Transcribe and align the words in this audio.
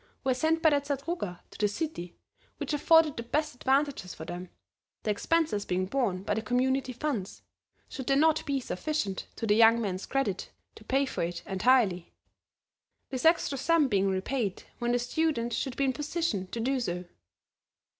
were 0.23 0.33
sent 0.33 0.63
by 0.63 0.71
the 0.71 0.81
Zadruga 0.83 1.43
to 1.51 1.59
the 1.59 1.67
city 1.67 2.17
which 2.57 2.73
afforded 2.73 3.15
the 3.17 3.21
best 3.21 3.53
advantages 3.53 4.15
for 4.15 4.25
them, 4.25 4.49
the 5.03 5.11
expenses 5.11 5.63
being 5.63 5.85
borne 5.85 6.23
by 6.23 6.33
the 6.33 6.41
Community 6.41 6.91
funds, 6.91 7.43
should 7.87 8.07
there 8.07 8.17
not 8.17 8.43
be 8.47 8.59
sufficient 8.59 9.27
to 9.35 9.45
the 9.45 9.53
young 9.53 9.79
men's 9.79 10.07
credit 10.07 10.49
to 10.73 10.83
pay 10.83 11.05
for 11.05 11.21
it, 11.21 11.43
entirely; 11.45 12.15
this 13.11 13.25
extra 13.25 13.59
sum 13.59 13.87
being 13.89 14.09
repaid 14.09 14.63
when 14.79 14.91
the 14.91 14.97
students 14.97 15.55
should 15.55 15.77
be 15.77 15.85
in 15.85 15.93
position 15.93 16.47
to 16.47 16.59
do 16.59 16.79
so. 16.79 17.05